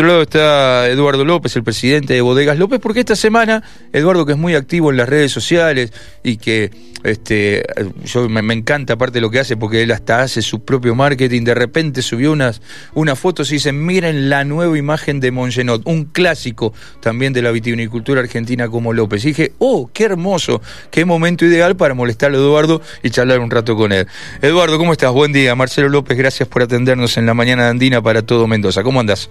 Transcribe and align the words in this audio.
otro 0.00 0.08
lado 0.08 0.22
está 0.22 0.88
Eduardo 0.88 1.26
López, 1.26 1.54
el 1.56 1.62
presidente 1.62 2.14
de 2.14 2.22
Bodegas 2.22 2.56
López, 2.56 2.80
porque 2.80 3.00
esta 3.00 3.16
semana, 3.16 3.62
Eduardo, 3.92 4.24
que 4.24 4.32
es 4.32 4.38
muy 4.38 4.54
activo 4.54 4.90
en 4.90 4.96
las 4.96 5.06
redes 5.06 5.30
sociales 5.30 5.92
y 6.24 6.38
que 6.38 6.70
este, 7.04 7.62
yo 8.06 8.26
me, 8.30 8.54
encanta 8.54 8.94
aparte 8.94 9.20
lo 9.20 9.30
que 9.30 9.40
hace, 9.40 9.58
porque 9.58 9.82
él 9.82 9.90
hasta 9.90 10.22
hace 10.22 10.40
su 10.40 10.64
propio 10.64 10.94
marketing, 10.94 11.44
de 11.44 11.54
repente 11.54 12.00
subió 12.00 12.32
unas, 12.32 12.62
unas 12.94 13.18
fotos 13.18 13.50
y 13.50 13.56
dice, 13.56 13.72
miren 13.72 14.30
la 14.30 14.42
nueva 14.44 14.78
imagen 14.78 15.20
de 15.20 15.32
Mongenot, 15.32 15.82
un 15.84 16.06
clásico 16.06 16.72
también 17.00 17.34
de 17.34 17.42
la 17.42 17.50
vitivinicultura 17.50 18.22
argentina 18.22 18.68
como 18.68 18.94
López. 18.94 19.22
Y 19.26 19.28
dije, 19.28 19.52
oh, 19.58 19.90
qué 19.92 20.04
hermoso, 20.04 20.62
qué 20.90 21.04
momento 21.04 21.44
ideal 21.44 21.76
para 21.76 21.92
molestarle 21.92 22.38
a 22.38 22.40
Eduardo 22.40 22.80
y 23.02 23.10
charlar 23.10 23.40
un 23.40 23.50
rato 23.50 23.76
con 23.76 23.92
él. 23.92 24.06
Eduardo, 24.40 24.78
¿cómo 24.78 24.92
estás? 24.92 25.12
Buen 25.12 25.34
día. 25.34 25.54
Marcelo 25.54 25.90
López, 25.90 26.16
gracias 26.16 26.48
por 26.48 26.62
atendernos 26.62 27.18
en 27.18 27.26
la 27.26 27.34
mañana 27.34 27.64
de 27.64 27.68
andina 27.68 28.00
para 28.00 28.22
todo 28.22 28.46
Mendoza. 28.46 28.82
¿Cómo 28.82 28.98
andas? 28.98 29.28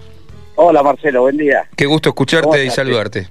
Hola 0.62 0.82
Marcelo, 0.82 1.22
buen 1.22 1.38
día. 1.38 1.66
Qué 1.74 1.86
gusto 1.86 2.10
escucharte 2.10 2.66
y 2.66 2.68
saludarte. 2.68 3.28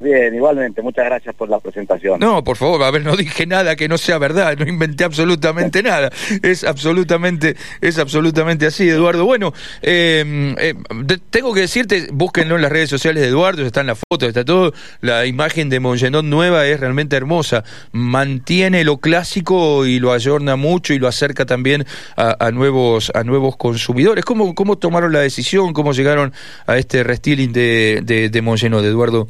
Bien, 0.00 0.34
igualmente, 0.34 0.80
muchas 0.80 1.04
gracias 1.04 1.34
por 1.34 1.50
la 1.50 1.60
presentación. 1.60 2.18
No, 2.18 2.42
por 2.42 2.56
favor, 2.56 2.82
a 2.82 2.90
ver, 2.90 3.04
no 3.04 3.14
dije 3.16 3.46
nada 3.46 3.76
que 3.76 3.86
no 3.86 3.98
sea 3.98 4.16
verdad, 4.16 4.56
no 4.56 4.66
inventé 4.66 5.04
absolutamente 5.04 5.82
nada. 5.82 6.10
Es 6.42 6.64
absolutamente, 6.64 7.54
es 7.82 7.98
absolutamente 7.98 8.64
así, 8.64 8.88
Eduardo. 8.88 9.26
Bueno, 9.26 9.52
eh, 9.82 10.54
eh, 10.58 10.74
tengo 11.28 11.52
que 11.52 11.60
decirte, 11.60 12.08
búsquenlo 12.12 12.56
en 12.56 12.62
las 12.62 12.72
redes 12.72 12.88
sociales 12.88 13.22
de 13.22 13.28
Eduardo, 13.28 13.66
está 13.66 13.82
en 13.82 13.88
la 13.88 13.94
foto, 13.94 14.26
está 14.26 14.42
todo. 14.42 14.72
La 15.02 15.26
imagen 15.26 15.68
de 15.68 15.80
Mongenot 15.80 16.24
nueva 16.24 16.66
es 16.66 16.80
realmente 16.80 17.16
hermosa. 17.16 17.62
Mantiene 17.92 18.84
lo 18.84 18.96
clásico 18.98 19.84
y 19.84 20.00
lo 20.00 20.12
ayorna 20.12 20.56
mucho 20.56 20.94
y 20.94 20.98
lo 20.98 21.08
acerca 21.08 21.44
también 21.44 21.84
a, 22.16 22.50
nuevos, 22.52 23.12
a 23.14 23.22
nuevos 23.22 23.58
consumidores. 23.58 24.24
¿Cómo, 24.24 24.54
¿Cómo 24.54 24.78
tomaron 24.78 25.12
la 25.12 25.20
decisión? 25.20 25.74
¿Cómo 25.74 25.92
llegaron 25.92 26.32
a 26.66 26.78
este 26.78 27.04
restyling 27.04 27.52
de, 27.52 28.00
de, 28.02 28.30
de 28.30 28.38
Eduardo? 28.88 29.28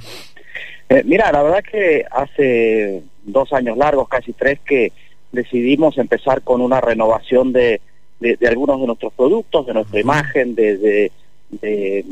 Eh, 0.91 1.03
mira, 1.05 1.31
la 1.31 1.45
verdad 1.45 1.63
que 1.63 2.05
hace 2.11 3.03
dos 3.23 3.53
años 3.53 3.79
largos, 3.79 4.09
casi 4.09 4.33
tres, 4.33 4.59
que 4.67 4.93
decidimos 5.31 5.97
empezar 5.99 6.43
con 6.43 6.61
una 6.61 6.81
renovación 6.81 7.53
de, 7.53 7.81
de, 8.19 8.37
algunos 8.49 8.81
de 8.81 8.89
nuestros 8.89 9.13
productos, 9.13 9.67
de 9.67 9.75
nuestra 9.75 10.01
imagen, 10.01 10.57
de, 10.57 11.13
de, 11.49 12.03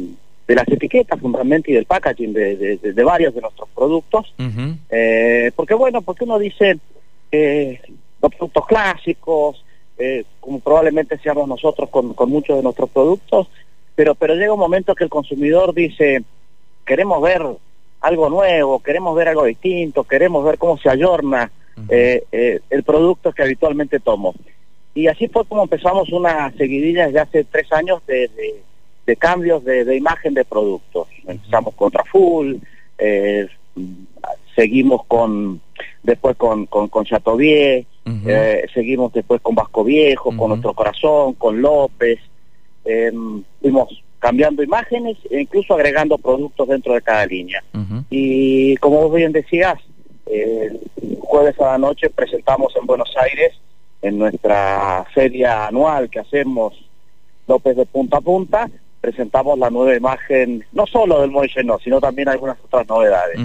las 0.46 0.68
etiquetas 0.68 1.20
fundamentalmente 1.20 1.72
y 1.72 1.74
del 1.74 1.86
packaging 1.86 2.32
de, 2.32 3.02
varios 3.04 3.34
de 3.34 3.40
nuestros 3.40 3.68
productos. 3.74 4.32
eh, 4.90 5.50
porque 5.56 5.74
bueno, 5.74 6.00
porque 6.02 6.22
uno 6.22 6.38
dice 6.38 6.78
eh, 7.32 7.80
los 8.22 8.32
productos 8.32 8.64
clásicos, 8.64 9.64
eh, 9.98 10.24
como 10.38 10.60
probablemente 10.60 11.18
seamos 11.18 11.48
nosotros 11.48 11.90
con, 11.90 12.14
con 12.14 12.30
muchos 12.30 12.56
de 12.56 12.62
nuestros 12.62 12.88
productos, 12.90 13.48
pero, 13.96 14.14
pero 14.14 14.36
llega 14.36 14.52
un 14.52 14.60
momento 14.60 14.94
que 14.94 15.02
el 15.02 15.10
consumidor 15.10 15.74
dice, 15.74 16.22
queremos 16.86 17.20
ver 17.20 17.42
algo 18.00 18.28
nuevo, 18.30 18.80
queremos 18.80 19.16
ver 19.16 19.28
algo 19.28 19.44
distinto, 19.44 20.04
queremos 20.04 20.44
ver 20.44 20.58
cómo 20.58 20.78
se 20.78 20.88
ayorna 20.88 21.50
eh, 21.88 22.24
eh, 22.32 22.60
el 22.70 22.82
producto 22.82 23.32
que 23.32 23.42
habitualmente 23.42 24.00
tomo. 24.00 24.34
Y 24.94 25.06
así 25.06 25.28
fue 25.28 25.44
como 25.44 25.62
empezamos 25.62 26.10
una 26.10 26.50
seguidilla 26.52 27.06
desde 27.06 27.20
hace 27.20 27.44
tres 27.44 27.72
años 27.72 28.04
de, 28.06 28.30
de, 29.06 29.16
cambios 29.16 29.64
de, 29.64 29.96
imagen 29.96 30.34
de 30.34 30.44
productos. 30.44 31.08
Empezamos 31.26 31.74
con 31.74 31.92
Raful, 31.92 32.60
eh, 32.98 33.46
seguimos 34.54 35.04
con 35.06 35.60
después 36.02 36.36
con, 36.36 36.66
con, 36.66 36.88
con 36.88 37.04
Chateauvier, 37.04 37.84
seguimos 38.74 39.12
después 39.12 39.40
con 39.40 39.54
Vasco 39.54 39.84
Viejo, 39.84 40.36
con 40.36 40.48
Nuestro 40.48 40.72
Corazón, 40.74 41.34
con 41.34 41.60
López. 41.60 42.18
fuimos 43.60 44.02
cambiando 44.18 44.62
imágenes 44.62 45.16
e 45.30 45.40
incluso 45.40 45.74
agregando 45.74 46.18
productos 46.18 46.68
dentro 46.68 46.94
de 46.94 47.02
cada 47.02 47.26
línea. 47.26 47.62
Y 48.10 48.76
como 48.76 49.02
vos 49.02 49.14
bien 49.14 49.32
decías, 49.32 49.78
el 50.26 50.80
jueves 51.20 51.58
a 51.60 51.72
la 51.72 51.78
noche 51.78 52.10
presentamos 52.10 52.74
en 52.76 52.86
Buenos 52.86 53.14
Aires, 53.16 53.54
en 54.02 54.18
nuestra 54.18 55.06
feria 55.14 55.66
anual 55.66 56.08
que 56.08 56.20
hacemos 56.20 56.74
López 57.46 57.76
de 57.76 57.86
punta 57.86 58.18
a 58.18 58.20
punta, 58.20 58.70
presentamos 59.00 59.58
la 59.58 59.70
nueva 59.70 59.96
imagen, 59.96 60.64
no 60.72 60.86
solo 60.86 61.20
del 61.20 61.30
Moyenó, 61.30 61.78
sino 61.78 62.00
también 62.00 62.28
algunas 62.28 62.58
otras 62.62 62.86
novedades. 62.88 63.38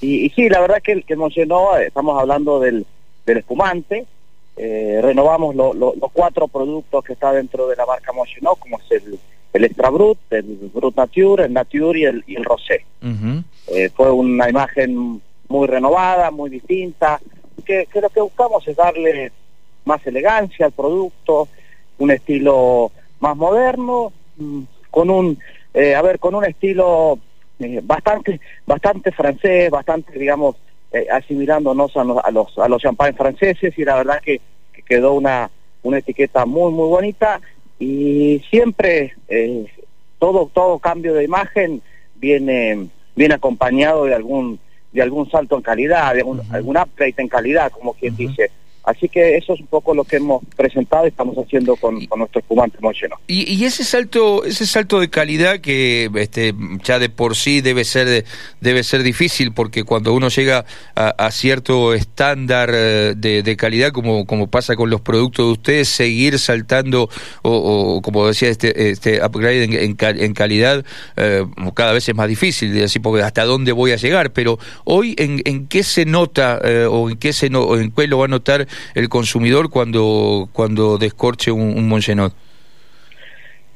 y, 0.00 0.26
y, 0.26 0.30
sí, 0.30 0.48
la 0.48 0.60
verdad 0.60 0.82
que 0.82 0.92
el, 0.92 1.04
que 1.04 1.16
Moyenó, 1.16 1.76
estamos 1.76 2.18
hablando 2.20 2.58
del, 2.58 2.84
del 3.24 3.38
espumante, 3.38 4.06
eh, 4.56 5.00
renovamos 5.02 5.54
los 5.54 6.12
cuatro 6.12 6.48
productos 6.48 7.04
que 7.04 7.12
está 7.14 7.32
dentro 7.32 7.66
de 7.66 7.76
la 7.76 7.86
marca 7.86 8.12
Moyenó, 8.12 8.54
como 8.56 8.78
es 8.78 9.02
el 9.02 9.18
el 9.54 9.64
Extra 9.64 9.88
Brut, 9.88 10.18
el 10.30 10.70
Brut 10.74 10.96
Nature, 10.96 11.44
el 11.44 11.52
Nature 11.52 11.98
y 11.98 12.04
el, 12.04 12.24
y 12.26 12.36
el 12.36 12.44
Rosé. 12.44 12.84
Eh, 13.68 13.88
fue 13.94 14.10
una 14.10 14.50
imagen 14.50 15.22
muy 15.48 15.66
renovada, 15.68 16.32
muy 16.32 16.50
distinta, 16.50 17.20
que, 17.64 17.86
lo 18.02 18.10
que 18.10 18.20
buscamos 18.20 18.66
es 18.66 18.76
darle 18.76 19.30
más 19.84 20.04
elegancia 20.06 20.66
al 20.66 20.72
producto, 20.72 21.48
un 21.98 22.10
estilo 22.10 22.90
más 23.20 23.36
moderno, 23.36 24.12
mm, 24.36 24.62
con 24.90 25.08
un, 25.08 25.38
eh, 25.72 25.94
a 25.94 26.02
ver, 26.02 26.18
con 26.18 26.34
un 26.34 26.44
estilo 26.44 27.20
eh, 27.60 27.80
bastante, 27.82 28.40
bastante 28.66 29.12
francés, 29.12 29.70
bastante, 29.70 30.18
digamos, 30.18 30.56
asimilándonos 31.10 31.96
a 31.96 32.04
los, 32.04 32.24
a 32.24 32.30
los, 32.30 32.58
a 32.58 32.68
los 32.68 32.80
champagnes 32.80 33.16
franceses 33.16 33.76
y 33.76 33.84
la 33.84 33.96
verdad 33.96 34.20
que, 34.22 34.40
que 34.72 34.82
quedó 34.82 35.14
una, 35.14 35.50
una 35.82 35.98
etiqueta 35.98 36.46
muy, 36.46 36.72
muy 36.72 36.88
bonita 36.88 37.40
y 37.78 38.42
siempre 38.50 39.14
eh, 39.28 39.66
todo 40.18 40.50
todo 40.52 40.78
cambio 40.78 41.14
de 41.14 41.24
imagen 41.24 41.82
viene 42.16 42.88
viene 43.16 43.34
acompañado 43.34 44.04
de 44.04 44.14
algún 44.14 44.58
de 44.94 45.02
algún 45.02 45.28
salto 45.28 45.56
en 45.56 45.62
calidad, 45.62 46.14
de 46.14 46.20
algún, 46.20 46.76
upgrade 46.76 47.14
en 47.18 47.28
calidad, 47.28 47.72
como 47.72 47.94
quien 47.94 48.14
dice. 48.14 48.50
Así 48.84 49.08
que 49.08 49.36
eso 49.36 49.54
es 49.54 49.60
un 49.60 49.66
poco 49.66 49.94
lo 49.94 50.04
que 50.04 50.16
hemos 50.16 50.42
presentado 50.56 51.06
y 51.06 51.08
estamos 51.08 51.36
haciendo 51.36 51.74
con, 51.76 51.94
nuestro 52.16 52.40
espumante 52.40 52.76
Mocheno. 52.80 53.16
Y, 53.26 53.50
y 53.50 53.64
ese 53.64 53.82
salto, 53.82 54.44
ese 54.44 54.66
salto 54.66 55.00
de 55.00 55.08
calidad 55.08 55.60
que 55.60 56.10
este, 56.16 56.54
ya 56.82 56.98
de 56.98 57.08
por 57.08 57.34
sí 57.34 57.62
debe 57.62 57.84
ser, 57.84 58.24
debe 58.60 58.82
ser 58.82 59.02
difícil, 59.02 59.52
porque 59.52 59.84
cuando 59.84 60.12
uno 60.12 60.28
llega 60.28 60.66
a, 60.94 61.30
cierto 61.30 61.94
estándar 61.94 62.70
eh, 62.72 63.14
de, 63.16 63.56
calidad, 63.56 63.92
como, 63.92 64.26
como 64.26 64.48
pasa 64.48 64.76
con 64.76 64.90
los 64.90 65.00
productos 65.00 65.46
de 65.46 65.52
ustedes, 65.52 65.88
seguir 65.88 66.38
saltando 66.38 67.08
o, 67.42 68.00
como 68.02 68.26
decía 68.26 68.50
este, 68.50 68.90
este 68.90 69.24
upgrade 69.24 69.64
en, 69.84 70.34
calidad 70.34 70.84
eh, 71.16 71.44
cada 71.74 71.92
vez 71.92 72.08
es 72.08 72.14
más 72.14 72.28
difícil, 72.28 72.82
así 72.82 72.98
porque 72.98 73.22
hasta 73.22 73.44
dónde 73.44 73.72
voy 73.72 73.92
a 73.92 73.96
llegar. 73.96 74.32
Pero 74.32 74.58
hoy, 74.84 75.14
¿en, 75.18 75.40
en 75.44 75.66
qué 75.66 75.82
se 75.82 76.04
nota 76.04 76.60
eh, 76.62 76.86
o 76.88 77.08
en 77.08 77.16
qué 77.16 77.32
se 77.32 77.48
no, 77.48 77.76
en 77.76 77.90
qué 77.90 78.06
lo 78.06 78.18
va 78.18 78.26
a 78.26 78.28
notar 78.28 78.68
el 78.94 79.08
consumidor 79.08 79.70
cuando, 79.70 80.48
cuando 80.52 80.98
descorche 80.98 81.50
un, 81.50 81.76
un 81.76 81.88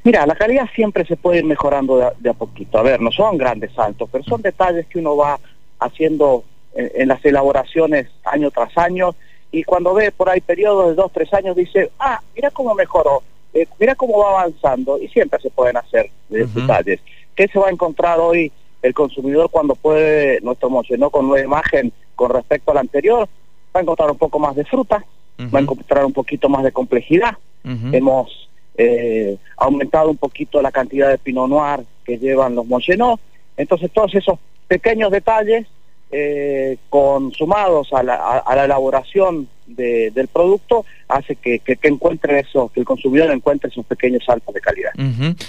Mira, 0.03 0.25
la 0.25 0.35
calidad 0.35 0.67
siempre 0.73 1.05
se 1.05 1.17
puede 1.17 1.39
ir 1.39 1.45
mejorando 1.45 2.13
de 2.17 2.29
a, 2.29 2.33
poquito. 2.33 2.77
A 2.77 2.83
ver, 2.83 3.01
no 3.01 3.11
son 3.11 3.37
grandes 3.37 3.71
saltos, 3.73 4.09
pero 4.11 4.23
son 4.23 4.41
detalles 4.41 4.85
que 4.87 4.99
uno 4.99 5.17
va 5.17 5.39
haciendo 5.79 6.43
en, 6.73 7.07
las 7.07 7.23
elaboraciones 7.25 8.07
año 8.23 8.51
tras 8.51 8.77
año 8.77 9.15
y 9.51 9.63
cuando 9.63 9.93
ve 9.93 10.11
por 10.11 10.29
ahí 10.29 10.41
periodos 10.41 10.89
de 10.89 10.95
dos, 10.95 11.11
tres 11.11 11.33
años 11.33 11.55
dice, 11.55 11.91
ah, 11.99 12.21
mira 12.35 12.51
cómo 12.51 12.75
mejoró, 12.75 13.23
eh, 13.53 13.67
mira 13.79 13.95
cómo 13.95 14.19
va 14.19 14.41
avanzando 14.41 14.97
y 14.99 15.07
siempre 15.09 15.39
se 15.41 15.49
pueden 15.49 15.77
hacer 15.77 16.09
detalles. 16.29 16.99
¿Qué 17.35 17.47
se 17.47 17.59
va 17.59 17.67
a 17.67 17.71
encontrar 17.71 18.19
hoy 18.19 18.51
el 18.81 18.93
consumidor 18.93 19.49
cuando 19.49 19.75
puede 19.75 20.39
nuestro 20.41 20.69
emocionó 20.69 21.09
con 21.09 21.27
nueva 21.27 21.45
imagen 21.45 21.91
con 22.15 22.31
respecto 22.31 22.71
al 22.71 22.77
anterior? 22.77 23.27
Va 23.75 23.79
a 23.79 23.83
encontrar 23.83 24.11
un 24.11 24.17
poco 24.17 24.39
más 24.39 24.55
de 24.55 24.65
fruta, 24.65 25.03
va 25.39 25.59
a 25.59 25.61
encontrar 25.61 26.05
un 26.05 26.13
poquito 26.13 26.49
más 26.49 26.63
de 26.63 26.71
complejidad. 26.71 27.37
Hemos 27.63 28.49
eh, 28.77 29.37
aumentado 29.57 30.09
un 30.09 30.17
poquito 30.17 30.61
la 30.61 30.71
cantidad 30.71 31.09
de 31.09 31.17
Pinot 31.17 31.49
Noir 31.49 31.85
que 32.05 32.17
llevan 32.17 32.55
los 32.55 32.65
Monchenot. 32.65 33.19
Entonces 33.57 33.91
todos 33.91 34.15
esos 34.15 34.39
pequeños 34.67 35.11
detalles 35.11 35.67
eh, 36.11 36.77
consumados 36.89 37.93
a 37.93 38.01
la, 38.01 38.15
a, 38.15 38.55
la 38.55 38.65
elaboración 38.65 39.47
del 39.67 40.27
producto 40.27 40.83
hace 41.07 41.35
que, 41.35 41.59
que, 41.59 41.77
encuentre 41.83 42.39
eso, 42.39 42.71
que 42.73 42.79
el 42.79 42.85
consumidor 42.85 43.29
encuentre 43.31 43.69
esos 43.69 43.85
pequeños 43.85 44.23
saltos 44.25 44.55
de 44.55 44.61
calidad. 44.61 44.91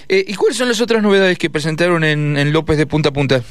Eh, 0.09 0.25
¿Y 0.27 0.35
cuáles 0.35 0.59
son 0.59 0.69
las 0.69 0.81
otras 0.81 1.03
novedades 1.03 1.39
que 1.39 1.49
presentaron 1.49 2.05
en, 2.05 2.37
en 2.37 2.53
López 2.53 2.77
de 2.77 2.87
punta 2.87 3.09
a 3.09 3.12
punta? 3.12 3.43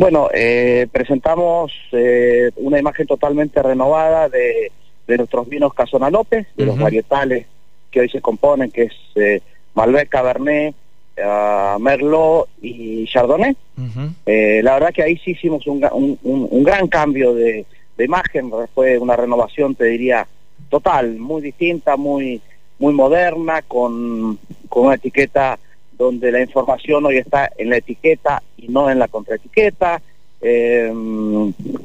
Bueno, 0.00 0.30
eh, 0.32 0.88
presentamos 0.90 1.70
eh, 1.92 2.50
una 2.56 2.78
imagen 2.78 3.06
totalmente 3.06 3.62
renovada 3.62 4.30
de, 4.30 4.72
nuestros 5.06 5.46
vinos 5.46 5.74
Casona 5.74 6.08
López, 6.08 6.46
de 6.56 6.64
los 6.64 6.78
varietales 6.78 7.44
que 7.90 8.00
hoy 8.00 8.08
se 8.08 8.22
componen, 8.22 8.70
que 8.70 8.84
es 8.84 8.94
eh, 9.16 9.42
Malbec, 9.74 10.08
Cabernet, 10.08 10.74
uh, 11.18 11.78
Merlot 11.78 12.48
y 12.62 13.04
Chardonnay. 13.08 13.54
Eh, 14.24 14.62
la 14.64 14.72
verdad 14.72 14.94
que 14.94 15.02
ahí 15.02 15.18
sí 15.18 15.32
hicimos 15.32 15.66
un, 15.66 16.18
un, 16.22 16.64
gran 16.64 16.88
cambio 16.88 17.34
de, 17.34 17.66
imagen, 17.98 18.50
fue 18.74 18.96
una 18.96 19.16
renovación, 19.16 19.74
te 19.74 19.84
diría, 19.84 20.26
total, 20.70 21.18
muy 21.18 21.42
distinta, 21.42 21.98
muy 21.98 22.40
muy 22.78 22.94
moderna, 22.94 23.60
con, 23.60 24.38
con 24.70 24.86
una 24.86 24.94
etiqueta 24.94 25.58
donde 26.00 26.32
la 26.32 26.40
información 26.40 27.04
hoy 27.04 27.18
está 27.18 27.50
en 27.58 27.68
la 27.68 27.76
etiqueta 27.76 28.42
y 28.56 28.68
no 28.68 28.90
en 28.90 28.98
la 28.98 29.06
contraetiqueta. 29.06 30.00
Eh, 30.40 30.90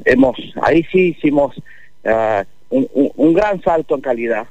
hemos, 0.06 0.36
ahí 0.62 0.82
sí 0.90 1.08
hicimos 1.08 1.54
uh, 2.04 2.42
un, 2.70 2.88
un, 3.14 3.34
gran 3.34 3.60
salto 3.60 3.94
en 3.94 4.00
calidad 4.00 4.46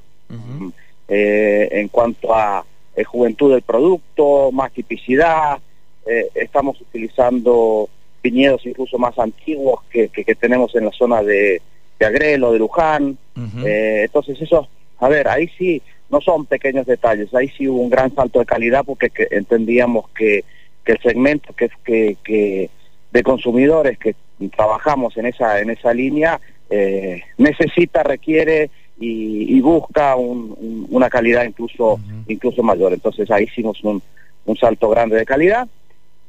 eh, 1.07 1.67
en 1.71 1.87
cuanto 1.87 2.35
a 2.35 2.63
eh, 2.95 3.03
juventud 3.03 3.51
del 3.51 3.63
producto, 3.63 4.51
más 4.51 4.71
tipicidad. 4.71 5.57
Eh, 6.05 6.29
estamos 6.35 6.79
utilizando 6.79 7.89
viñedos 8.21 8.63
incluso 8.67 8.99
más 8.99 9.17
antiguos 9.17 9.81
que, 9.89 10.09
que, 10.09 10.35
tenemos 10.35 10.75
en 10.75 10.85
la 10.85 10.91
zona 10.91 11.23
de, 11.23 11.59
de 11.97 12.05
Agrelo, 12.05 12.51
de 12.51 12.59
Luján. 12.59 13.17
entonces 13.35 14.39
eso, 14.39 14.67
a 14.99 15.09
ver, 15.09 15.27
ahí 15.27 15.49
sí 15.57 15.81
no 16.09 16.21
son 16.21 16.45
pequeños 16.45 16.85
detalles, 16.85 17.33
ahí 17.33 17.49
sí 17.57 17.67
hubo 17.67 17.81
un 17.81 17.89
gran 17.89 18.13
salto 18.13 18.39
de 18.39 18.45
calidad 18.45 18.83
porque 18.85 19.09
que 19.09 19.27
entendíamos 19.31 20.09
que, 20.09 20.43
que 20.83 20.91
el 20.93 20.99
segmento 20.99 21.53
que, 21.53 21.69
que, 21.83 22.17
que 22.23 22.69
de 23.11 23.23
consumidores 23.23 23.97
que 23.97 24.15
trabajamos 24.55 25.17
en 25.17 25.25
esa 25.25 25.59
en 25.61 25.69
esa 25.69 25.93
línea 25.93 26.39
eh, 26.69 27.23
necesita, 27.37 28.03
requiere 28.03 28.69
y, 28.99 29.57
y 29.57 29.61
busca 29.61 30.15
un, 30.15 30.55
un, 30.59 30.87
una 30.89 31.09
calidad 31.09 31.43
incluso 31.45 31.93
uh 31.93 31.97
-huh. 31.97 32.23
incluso 32.27 32.61
mayor. 32.63 32.93
Entonces 32.93 33.29
ahí 33.31 33.45
hicimos 33.45 33.83
un, 33.83 34.01
un 34.45 34.55
salto 34.57 34.89
grande 34.89 35.15
de 35.17 35.25
calidad. 35.25 35.67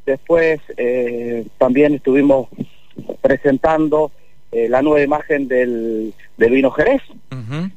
Después 0.05 0.61
eh, 0.77 1.45
también 1.59 1.95
estuvimos 1.95 2.49
presentando 3.21 4.11
eh, 4.53 4.69
la 4.69 4.81
nueva 4.83 5.03
imagen 5.03 5.49
del, 5.49 6.13
del 6.37 6.51
vino 6.53 6.71
Jerez. 6.71 7.03
Uh 7.31 7.35
-huh. 7.37 7.71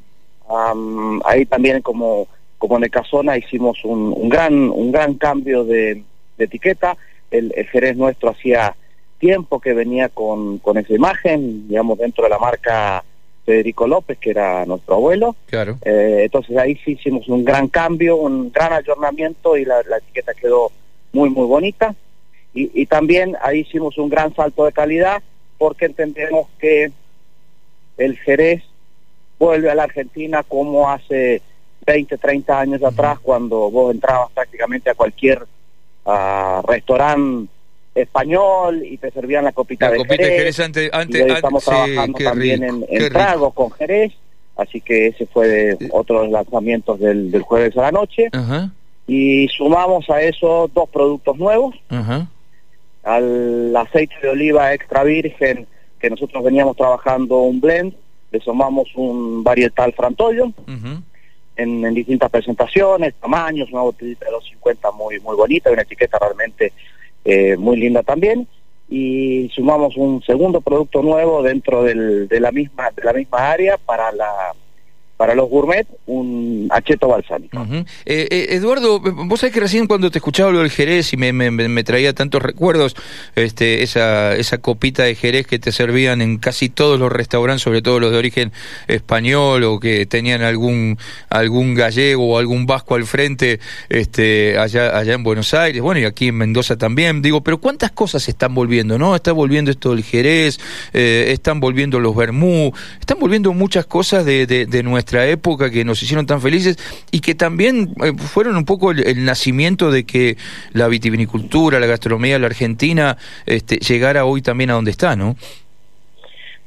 Um, 0.50 1.22
ahí 1.26 1.46
también 1.46 1.82
como 1.82 2.28
como 2.58 2.78
en 2.78 2.84
el 2.84 2.92
Casona 2.92 3.38
hicimos 3.38 3.84
un, 3.86 4.14
un 4.16 4.28
gran 4.28 4.54
un 4.70 4.92
gran 4.92 5.14
cambio 5.16 5.64
de, 5.64 6.04
de 6.38 6.46
etiqueta. 6.46 6.98
El, 7.32 7.54
el, 7.56 7.68
Jerez 7.68 7.96
nuestro 7.96 8.32
hacía 8.32 8.76
tiempo 9.20 9.60
que 9.60 9.74
venía 9.74 10.10
con, 10.10 10.58
con 10.60 10.78
esa 10.78 10.94
imagen, 10.94 11.68
digamos, 11.68 12.00
dentro 12.00 12.24
de 12.24 12.30
la 12.32 12.40
marca 12.40 13.04
Federico 13.46 13.88
López, 13.88 14.18
que 14.18 14.32
era 14.32 14.66
nuestro 14.66 14.96
abuelo. 14.96 15.36
Claro. 15.46 15.78
Eh, 15.84 16.22
entonces 16.24 16.58
ahí 16.58 16.76
sí 16.84 16.92
hicimos 16.94 17.28
un 17.28 17.46
gran 17.46 17.68
cambio, 17.68 18.16
un 18.16 18.52
gran 18.52 18.74
ayornamiento 18.74 19.58
y 19.58 19.66
la, 19.66 19.84
la 19.84 19.98
etiqueta 19.98 20.34
quedó 20.34 20.72
muy, 21.14 21.30
muy 21.30 21.46
bonita. 21.46 21.96
Y, 22.54 22.82
y, 22.82 22.86
también 22.88 23.36
ahí 23.42 23.60
hicimos 23.60 23.98
un 24.00 24.10
gran 24.10 24.34
salto 24.36 24.66
de 24.66 24.72
calidad 24.72 25.22
porque 25.60 25.86
entendemos 25.86 26.48
que 26.58 26.92
el 27.98 28.18
Jerez 28.18 28.64
vuelve 29.40 29.72
a 29.72 29.76
la 29.76 29.84
Argentina 29.84 30.44
como 30.44 30.90
hace 30.90 31.42
20, 31.86 32.18
30 32.18 32.60
años 32.60 32.82
uh 32.82 32.86
-huh. 32.86 32.92
atrás, 32.92 33.20
cuando 33.20 33.72
vos 33.72 33.94
entrabas 33.94 34.30
prácticamente 34.32 34.90
a 34.90 34.96
cualquier 34.96 35.48
uh, 36.06 36.62
restaurante 36.68 37.50
español 37.96 38.84
y 38.86 38.98
te 38.98 39.10
servían 39.12 39.46
la 39.46 39.52
copita, 39.52 39.88
la 39.88 39.94
de, 39.94 39.98
copita 39.98 40.16
Jerez, 40.16 40.30
de 40.30 40.38
Jerez 40.38 40.60
antes, 40.60 40.90
antes, 40.94 41.20
y 41.20 41.24
hoy 41.24 41.32
estamos 41.32 41.66
trabajando 41.66 42.20
también 42.20 42.62
rico, 42.62 42.86
en, 42.90 43.04
en 43.04 43.10
tragos 43.10 43.54
con 43.54 43.72
Jerez 43.72 44.14
así 44.56 44.82
que 44.82 45.08
ese 45.08 45.26
fue 45.26 45.48
de 45.48 45.90
otro 45.92 46.20
de 46.20 46.24
los 46.26 46.34
lanzamientos 46.34 47.00
del, 47.00 47.32
del, 47.32 47.42
jueves 47.42 47.76
a 47.78 47.84
la 47.84 47.92
noche 47.92 48.28
uh 48.34 48.38
-huh. 48.38 48.72
y 49.08 49.48
sumamos 49.48 50.10
a 50.10 50.22
eso 50.22 50.70
dos 50.74 50.90
productos 50.90 51.38
nuevos 51.38 51.76
-huh. 51.90 52.28
al 53.04 53.76
aceite 53.76 54.16
de 54.22 54.30
oliva 54.30 54.74
extra 54.74 55.04
virgen 55.04 55.66
que 56.00 56.10
nosotros 56.10 56.44
veníamos 56.44 56.76
trabajando 56.78 57.38
un 57.40 57.60
blend 57.60 57.94
le 58.32 58.40
sumamos 58.40 58.90
un 58.96 59.44
varietal 59.44 59.94
frantollo 59.94 60.46
uh 60.46 60.52
-huh. 60.68 61.02
en, 61.56 61.86
en, 61.86 61.94
distintas 61.94 62.30
presentaciones, 62.30 63.14
tamaños, 63.16 63.72
una 63.72 63.82
botellita 63.82 64.26
de 64.26 64.32
250 64.32 64.92
muy 64.92 65.20
muy 65.20 65.36
bonita, 65.36 65.72
una 65.72 65.82
etiqueta 65.82 66.20
realmente 66.20 66.74
eh, 67.26 67.58
muy 67.58 67.78
linda 67.78 68.04
también 68.04 68.48
y 68.90 69.50
sumamos 69.54 69.96
un 69.98 70.22
segundo 70.24 70.62
producto 70.62 71.04
nuevo 71.04 71.44
dentro 71.44 71.84
del, 71.84 72.28
de 72.28 72.40
la 72.40 72.52
misma 72.52 72.90
de 72.96 73.04
la 73.04 73.14
misma 73.14 73.52
área 73.52 73.78
para 73.78 74.12
la 74.12 74.54
para 75.20 75.36
los 75.36 75.50
gourmet 75.50 75.86
un 76.06 76.70
acheto 76.72 77.10
balsámico. 77.10 77.62
Eh, 78.06 78.30
eh, 78.32 78.48
Eduardo, 78.52 79.02
vos 79.02 79.42
sabés 79.42 79.54
que 79.54 79.60
recién 79.60 79.86
cuando 79.86 80.10
te 80.10 80.20
escuchaba 80.20 80.50
lo 80.50 80.60
del 80.60 80.70
Jerez 80.70 81.12
y 81.12 81.18
me, 81.18 81.84
traía 81.84 82.14
tantos 82.14 82.42
recuerdos, 82.42 82.96
este, 83.36 83.84
esa, 83.84 84.34
esa 84.38 84.60
copita 84.60 85.04
de 85.04 85.16
Jerez 85.16 85.46
que 85.46 85.60
te 85.60 85.74
servían 85.74 86.22
en 86.22 86.38
casi 86.38 86.70
todos 86.70 86.98
los 86.98 87.12
restaurantes, 87.12 87.64
sobre 87.64 87.82
todo 87.82 88.00
los 88.00 88.14
de 88.14 88.18
origen 88.18 88.54
español 88.88 89.66
o 89.66 89.82
que 89.82 90.06
tenían 90.06 90.42
algún, 90.42 90.98
algún 91.30 91.74
gallego 91.76 92.36
o 92.36 92.38
algún 92.38 92.66
vasco 92.66 92.96
al 92.96 93.04
frente 93.04 93.60
este, 93.90 94.58
allá, 94.58 94.98
allá 94.98 95.16
en 95.16 95.24
Buenos 95.24 95.54
Aires, 95.54 95.82
bueno, 95.82 96.00
y 96.00 96.06
aquí 96.06 96.30
en 96.30 96.38
Mendoza 96.38 96.78
también. 96.78 97.22
Digo, 97.22 97.42
pero 97.42 97.58
¿cuántas 97.58 97.92
cosas 97.92 98.30
están 98.30 98.56
volviendo? 98.56 98.98
¿no? 98.98 99.14
Está 99.18 99.34
volviendo 99.34 99.70
esto 99.70 99.94
del 99.94 100.06
Jerez, 100.06 100.62
eh, 100.94 101.26
están 101.34 101.60
volviendo 101.60 102.00
los 102.00 102.16
Bermú, 102.16 102.72
están 103.02 103.20
volviendo 103.20 103.52
muchas 103.52 103.86
cosas 103.86 104.24
de, 104.24 104.46
de 104.48 104.84
nuestra 104.84 105.09
nuestra 105.10 105.28
época 105.28 105.72
que 105.72 105.84
nos 105.84 106.04
hicieron 106.04 106.28
tan 106.28 106.40
felices 106.40 106.78
y 107.12 107.20
que 107.20 107.34
también 107.34 107.96
eh, 108.04 108.14
fueron 108.16 108.56
un 108.56 108.66
poco 108.66 108.92
el, 108.92 109.08
el, 109.08 109.26
nacimiento 109.26 109.90
de 109.90 110.04
que 110.04 110.38
la 110.72 110.88
vitivinicultura, 110.88 111.80
la 111.80 111.88
gastronomía 111.88 112.38
la 112.38 112.46
Argentina 112.46 113.18
este, 113.48 113.78
llegara 113.78 114.26
hoy 114.26 114.44
también 114.44 114.70
a 114.70 114.74
donde 114.74 114.92
está, 114.92 115.16
¿no? 115.16 115.36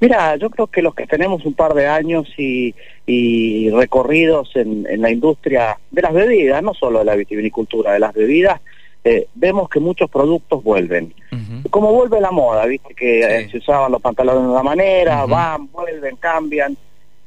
Mira, 0.00 0.34
yo 0.34 0.50
creo 0.50 0.66
que 0.66 0.82
los 0.82 0.92
que 0.96 1.06
tenemos 1.06 1.44
un 1.44 1.54
par 1.54 1.74
de 1.74 1.86
años 1.86 2.26
y, 2.36 2.74
y 3.06 3.70
recorridos 3.70 4.50
en, 4.56 4.84
en, 4.90 5.00
la 5.00 5.10
industria 5.12 5.78
de 5.92 6.02
las 6.02 6.12
bebidas, 6.12 6.60
no 6.64 6.74
solo 6.74 6.98
de 6.98 7.04
la 7.04 7.14
vitivinicultura, 7.14 7.92
de 7.92 8.00
las 8.00 8.12
bebidas, 8.12 8.60
eh, 9.04 9.28
vemos 9.36 9.68
que 9.68 9.78
muchos 9.78 10.10
productos 10.10 10.64
vuelven. 10.64 11.14
Uh 11.30 11.36
-huh. 11.36 11.70
Como 11.70 11.92
vuelve 11.92 12.20
la 12.20 12.32
moda, 12.32 12.66
viste 12.66 12.92
que 12.94 13.22
sí. 13.22 13.28
eh, 13.28 13.48
se 13.52 13.58
usaban 13.58 13.92
los 13.92 14.02
pantalones 14.02 14.42
de 14.42 14.48
una 14.48 14.64
manera, 14.64 15.24
uh 15.24 15.28
-huh. 15.28 15.30
van, 15.30 15.70
vuelven, 15.70 16.16
cambian. 16.16 16.76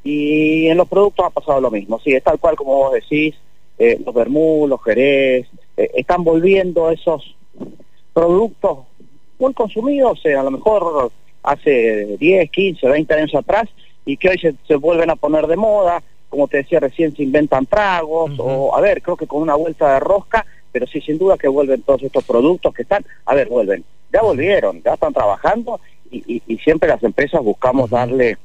Y 0.06 0.68
en 0.68 0.78
los 0.78 0.88
productos 0.88 1.26
ha 1.26 1.32
pasado 1.32 1.60
lo 1.60 1.72
mismo, 1.72 2.00
sí, 2.00 2.14
es 2.14 2.24
tal 2.24 2.38
cual 2.38 2.56
como 2.56 2.76
vos 2.76 2.94
decís, 2.94 3.34
eh, 3.80 4.00
los 4.06 4.14
vermú, 4.14 4.68
los 4.68 4.82
jerez, 4.84 5.48
eh, 5.76 5.90
están 5.96 6.24
volviendo 6.24 6.92
esos 6.92 7.36
productos 8.14 8.82
muy 9.40 9.52
consumidos, 9.56 10.24
eh, 10.26 10.36
a 10.36 10.44
lo 10.44 10.52
mejor 10.52 11.12
hace 11.42 12.18
10, 12.20 12.52
15, 12.52 12.88
20 12.88 13.14
años 13.16 13.34
atrás, 13.34 13.68
y 14.06 14.16
que 14.18 14.30
hoy 14.30 14.38
se, 14.38 14.54
se, 14.68 14.76
vuelven 14.76 15.10
a 15.10 15.16
poner 15.16 15.48
de 15.48 15.58
moda, 15.58 16.04
como 16.30 16.48
te 16.48 16.58
decía 16.58 16.80
recién, 16.80 17.16
se 17.16 17.24
inventan 17.24 17.66
tragos, 17.66 18.30
uh 18.30 18.36
-huh. 18.36 18.46
o 18.46 18.76
a 18.76 18.82
ver, 18.82 19.02
creo 19.02 19.18
que 19.18 19.26
con 19.26 19.42
una 19.42 19.56
vuelta 19.56 19.96
de 19.96 20.02
rosca, 20.02 20.46
pero 20.72 20.86
sí, 20.86 21.02
sin 21.02 21.18
duda 21.18 21.36
que 21.36 21.48
vuelven 21.48 21.82
todos 21.82 22.04
estos 22.04 22.24
productos 22.26 22.76
que 22.76 22.84
están, 22.84 23.04
a 23.26 23.34
ver, 23.34 23.48
vuelven, 23.48 23.84
ya 24.14 24.22
volvieron, 24.22 24.84
ya 24.84 24.94
están 24.94 25.14
trabajando, 25.14 25.80
y, 26.12 26.36
y, 26.36 26.44
y 26.46 26.58
siempre 26.60 26.90
las 26.90 27.02
empresas 27.02 27.42
buscamos 27.42 27.92
uh 27.92 27.96
-huh. 27.96 27.98
darle 27.98 28.38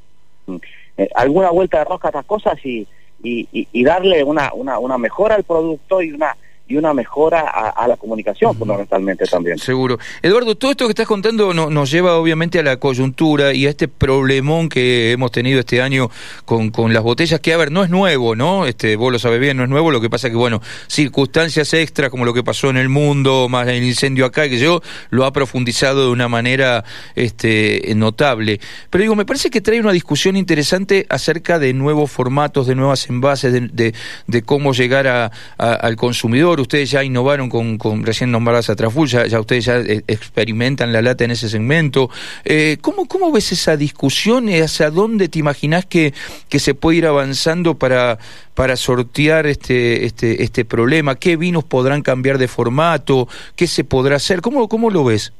eh, 1.00 1.08
alguna 1.14 1.50
vuelta 1.50 1.78
de 1.78 1.84
rosca 1.84 2.08
a 2.08 2.10
estas 2.10 2.26
cosas 2.26 2.54
y, 2.62 2.86
y, 3.22 3.48
y, 3.52 3.84
darle 3.84 4.22
una, 4.22 4.52
una, 4.52 4.78
una 4.78 4.98
mejora 4.98 5.34
al 5.34 5.44
producto 5.44 6.02
y 6.02 6.12
una 6.12 6.36
y 6.70 6.76
una 6.76 6.94
mejora 6.94 7.40
a, 7.40 7.70
a 7.70 7.88
la 7.88 7.96
comunicación, 7.96 8.52
uh 8.52 8.54
-huh. 8.54 8.58
fundamentalmente 8.58 9.24
también. 9.26 9.58
Seguro. 9.58 9.98
Eduardo, 10.22 10.54
todo 10.54 10.70
esto 10.70 10.86
que 10.86 10.92
estás 10.92 11.08
contando 11.08 11.52
no, 11.52 11.68
nos 11.68 11.90
lleva 11.90 12.14
obviamente 12.14 12.60
a 12.60 12.62
la 12.62 12.76
coyuntura 12.76 13.52
y 13.52 13.66
a 13.66 13.70
este 13.70 13.88
problemón 13.88 14.68
que 14.68 15.10
hemos 15.10 15.32
tenido 15.32 15.58
este 15.58 15.82
año 15.82 16.10
con, 16.44 16.70
con 16.70 16.94
las 16.94 17.02
botellas, 17.02 17.40
que 17.40 17.52
a 17.52 17.56
ver, 17.56 17.72
no 17.72 17.82
es 17.82 17.90
nuevo, 17.90 18.36
¿no? 18.36 18.66
Este, 18.66 18.94
vos 18.94 19.10
lo 19.10 19.18
sabés 19.18 19.40
bien, 19.40 19.56
no 19.56 19.64
es 19.64 19.68
nuevo, 19.68 19.90
lo 19.90 20.00
que 20.00 20.08
pasa 20.08 20.30
que, 20.30 20.36
bueno, 20.36 20.62
circunstancias 20.86 21.74
extras 21.74 22.08
como 22.08 22.24
lo 22.24 22.32
que 22.32 22.44
pasó 22.44 22.70
en 22.70 22.76
el 22.76 22.88
mundo, 22.88 23.48
más 23.48 23.66
el 23.66 23.82
incendio 23.82 24.24
acá, 24.24 24.48
que 24.48 24.58
yo, 24.58 24.80
lo 25.10 25.24
ha 25.24 25.32
profundizado 25.32 26.04
de 26.04 26.10
una 26.12 26.28
manera 26.28 26.84
este, 27.16 27.92
notable. 27.96 28.60
Pero 28.90 29.02
digo, 29.02 29.16
me 29.16 29.24
parece 29.24 29.50
que 29.50 29.60
trae 29.60 29.80
una 29.80 29.90
discusión 29.90 30.36
interesante 30.36 31.04
acerca 31.08 31.58
de 31.58 31.72
nuevos 31.72 32.12
formatos, 32.12 32.68
de 32.68 32.76
nuevas 32.76 33.08
envases, 33.08 33.52
de, 33.52 33.60
de, 33.72 33.92
de 34.28 34.42
cómo 34.42 34.72
llegar 34.72 35.08
a, 35.08 35.32
a, 35.58 35.72
al 35.72 35.96
consumidor 35.96 36.59
ustedes 36.60 36.90
ya 36.90 37.02
innovaron 37.02 37.48
con, 37.48 37.78
con 37.78 38.04
recién 38.04 38.30
nombradas 38.30 38.70
a 38.70 38.76
Traful, 38.76 39.08
ya, 39.08 39.40
ustedes 39.40 39.64
ya 39.64 39.78
eh, 39.78 40.02
experimentan 40.06 40.92
la 40.92 41.02
lata 41.02 41.24
en 41.24 41.30
ese 41.30 41.48
segmento. 41.48 42.10
Eh, 42.44 42.76
¿cómo, 42.80 43.06
¿Cómo 43.06 43.32
ves 43.32 43.52
esa 43.52 43.76
discusión? 43.76 44.48
¿Hacia 44.48 44.90
dónde 44.90 45.28
te 45.28 45.38
imaginas 45.38 45.86
que, 45.86 46.12
que 46.48 46.58
se 46.58 46.74
puede 46.74 46.98
ir 46.98 47.06
avanzando 47.06 47.78
para, 47.78 48.18
para 48.54 48.76
sortear 48.76 49.46
este, 49.46 50.04
este, 50.04 50.42
este 50.42 50.64
problema? 50.64 51.16
¿Qué 51.16 51.36
vinos 51.36 51.64
podrán 51.64 52.02
cambiar 52.02 52.38
de 52.38 52.48
formato? 52.48 53.28
¿Qué 53.56 53.66
se 53.66 53.84
podrá 53.84 54.16
hacer? 54.16 54.40
¿Cómo, 54.40 54.68
cómo 54.68 54.90
lo 54.90 55.04
ves? 55.04 55.32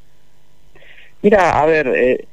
Mira, 1.22 1.60
a 1.60 1.66
ver, 1.66 1.86
eh, 1.88 2.24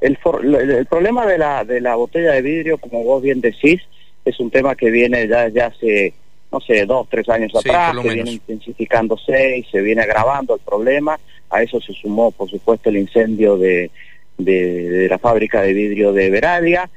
el, 0.00 0.16
for, 0.16 0.44
el, 0.44 0.70
el, 0.70 0.86
problema 0.86 1.26
de 1.26 1.38
la, 1.38 1.64
de 1.64 1.80
la 1.80 1.94
botella 1.94 2.32
de 2.32 2.42
vidrio, 2.42 2.78
como 2.78 3.04
vos 3.04 3.22
bien 3.22 3.40
decís, 3.40 3.82
es 4.24 4.40
un 4.40 4.50
tema 4.50 4.74
que 4.74 4.90
viene 4.90 5.28
ya, 5.28 5.48
ya 5.48 5.66
hace 5.66 6.14
no 6.52 6.60
sé, 6.60 6.84
dos, 6.86 7.08
tres 7.08 7.28
años 7.28 7.52
sí, 7.52 7.58
atrás, 7.58 7.94
se 8.02 8.08
viene 8.08 8.32
intensificándose 8.32 9.58
y 9.58 9.64
se 9.64 9.80
viene 9.80 10.02
agravando 10.02 10.54
el 10.54 10.60
problema. 10.60 11.18
A 11.50 11.62
eso 11.62 11.80
se 11.80 11.92
sumó, 11.92 12.30
por 12.30 12.48
supuesto, 12.48 12.90
el 12.90 12.96
incendio 12.96 13.56
de, 13.56 13.90
de, 14.38 14.90
de 14.90 15.08
la 15.08 15.18
fábrica 15.18 15.62
de 15.62 15.72
vidrio 15.72 16.12
de 16.12 16.30
Veradia. 16.30 16.90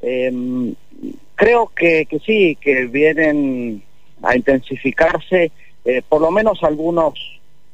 Eh, 0.00 0.72
creo 1.34 1.70
que, 1.74 2.06
que 2.06 2.18
sí, 2.20 2.56
que 2.60 2.86
vienen 2.86 3.82
a 4.22 4.36
intensificarse 4.36 5.50
eh, 5.84 6.02
por 6.08 6.20
lo 6.20 6.30
menos 6.30 6.62
algunos 6.62 7.14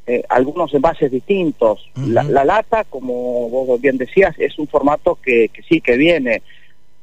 eh, 0.06 0.24
algunos 0.30 0.72
envases 0.72 1.10
distintos. 1.10 1.90
la, 1.94 2.22
lata, 2.22 2.84
como 2.84 3.50
vos 3.50 3.78
bien 3.78 3.98
decías, 3.98 4.34
es 4.38 4.58
un 4.58 4.66
formato 4.66 5.18
que, 5.22 5.50
que 5.50 5.62
sí, 5.62 5.82
que 5.82 5.98
viene, 5.98 6.40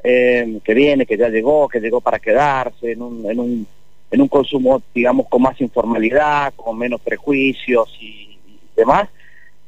eh, 0.04 0.60
que 0.64 0.74
viene, 0.74 1.06
que 1.06 1.16
ya 1.16 1.30
llegó, 1.30 1.68
que 1.68 1.80
llegó 1.80 2.02
para 2.02 2.18
quedarse 2.18 2.94
en 2.94 3.04
un, 3.04 3.30
en 3.30 3.40
un, 3.40 3.68
en 4.12 4.22
un 4.22 4.28
consumo, 4.28 4.82
digamos, 4.94 5.28
con 5.28 5.42
más 5.42 5.60
informalidad, 5.62 6.54
con 6.56 6.78
menos 6.78 7.02
prejuicios 7.02 7.90
y, 8.00 8.38
demás. 8.76 9.08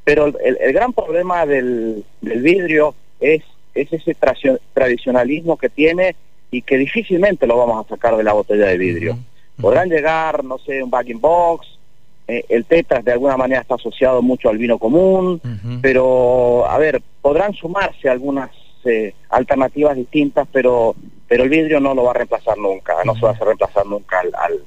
Pero 0.04 0.26
el, 0.26 0.58
el, 0.60 0.74
gran 0.74 0.92
problema 0.92 1.46
del, 1.46 2.04
del 2.20 2.42
vidrio 2.42 2.94
es, 3.20 3.44
es 3.74 3.92
ese 3.94 4.16
tradicionalismo 4.74 5.58
que 5.58 5.70
tiene 5.70 6.16
y 6.52 6.62
que 6.62 6.78
difícilmente 6.78 7.48
lo 7.48 7.58
vamos 7.58 7.86
a 7.86 7.90
sacar 7.90 8.16
de 8.18 8.24
la 8.24 8.34
botella 8.34 8.68
de 8.68 8.78
vidrio. 8.78 9.18
Podrán 9.60 9.90
llegar, 9.90 10.44
no 10.44 10.58
sé, 10.60 10.84
un 10.84 10.90
backing 10.90 11.20
box, 11.20 11.68
eh, 12.28 12.46
el 12.50 12.66
tetras 12.66 13.04
de 13.04 13.14
alguna 13.14 13.38
manera 13.38 13.62
está 13.62 13.76
asociado 13.76 14.22
mucho 14.22 14.50
al 14.50 14.58
vino 14.58 14.78
común, 14.78 15.42
pero 15.82 16.66
a 16.70 16.78
ver, 16.78 17.02
podrán 17.22 17.54
sumarse 17.54 18.10
algunas 18.10 18.52
eh, 18.84 19.14
alternativas 19.30 19.96
distintas, 19.96 20.48
pero 20.52 20.96
pero 21.28 21.44
el 21.44 21.50
vidrio 21.50 21.80
no 21.80 21.94
lo 21.94 22.04
va 22.04 22.12
a 22.12 22.16
reemplazar 22.16 22.58
nunca, 22.58 22.96
no 23.06 23.16
se 23.16 23.22
va 23.22 23.32
a 23.32 23.46
reemplazar 23.46 23.86
nunca 23.86 24.20
al, 24.20 24.62